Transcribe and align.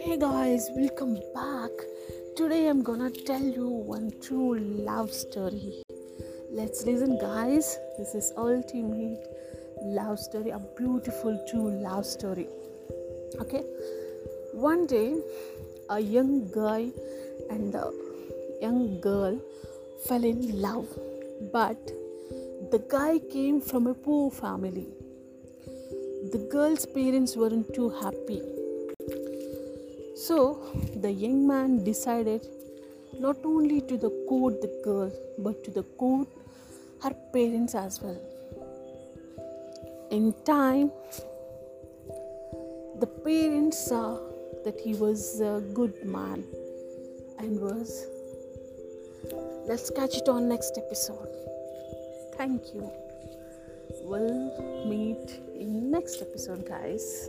Hey 0.00 0.16
guys, 0.18 0.70
welcome 0.74 1.14
back. 1.34 1.70
Today 2.36 2.68
I'm 2.68 2.82
gonna 2.82 3.10
tell 3.10 3.42
you 3.42 3.68
one 3.68 4.10
true 4.20 4.58
love 4.58 5.12
story. 5.12 5.82
Let's 6.50 6.84
listen, 6.86 7.18
guys. 7.18 7.78
This 7.98 8.14
is 8.14 8.32
ultimate 8.36 9.26
love 9.82 10.18
story, 10.18 10.50
a 10.50 10.58
beautiful 10.78 11.38
true 11.50 11.70
love 11.82 12.06
story. 12.06 12.48
Okay, 13.40 13.62
one 14.52 14.86
day 14.86 15.14
a 15.90 16.00
young 16.00 16.50
guy 16.50 16.90
and 17.50 17.74
a 17.74 17.92
young 18.62 19.00
girl 19.00 19.38
fell 20.06 20.24
in 20.24 20.60
love, 20.60 20.88
but 21.52 21.92
the 22.70 22.84
guy 22.88 23.20
came 23.30 23.60
from 23.60 23.86
a 23.86 23.94
poor 23.94 24.30
family. 24.30 24.88
The 26.32 26.48
girl's 26.50 26.86
parents 26.86 27.36
weren't 27.36 27.74
too 27.74 27.90
happy 27.90 28.42
so 30.26 30.36
the 31.04 31.10
young 31.24 31.46
man 31.46 31.82
decided 31.84 32.46
not 33.26 33.36
only 33.44 33.80
to 33.90 33.96
the 34.04 34.10
court 34.28 34.60
the 34.64 34.72
girl 34.84 35.12
but 35.38 35.62
to 35.64 35.70
the 35.70 35.82
court 36.02 36.28
her 37.04 37.14
parents 37.34 37.74
as 37.74 38.00
well. 38.00 38.20
In 40.10 40.32
time, 40.44 40.90
the 42.98 43.06
parents 43.06 43.86
saw 43.88 44.18
that 44.64 44.80
he 44.80 44.94
was 44.94 45.40
a 45.40 45.62
good 45.74 46.04
man 46.04 46.44
and 47.38 47.60
was. 47.60 48.06
Let's 49.66 49.90
catch 49.90 50.16
it 50.16 50.28
on 50.28 50.48
next 50.48 50.78
episode. 50.78 51.28
Thank 52.38 52.74
you. 52.74 52.90
We'll 54.02 54.86
meet 54.86 55.40
in 55.54 55.90
next 55.90 56.22
episode, 56.22 56.66
guys. 56.66 57.28